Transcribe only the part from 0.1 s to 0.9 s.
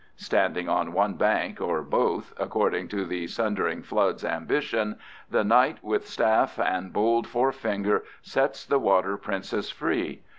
Standing